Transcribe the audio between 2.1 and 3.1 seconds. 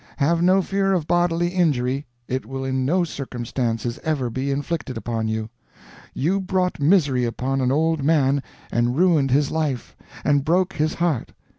it will in no